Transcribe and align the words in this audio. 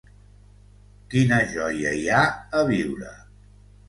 Quina 1.13 1.37
joia 1.51 1.91
hi 1.97 2.07
ha 2.13 2.21
a 2.61 2.65
viure. 2.71 3.13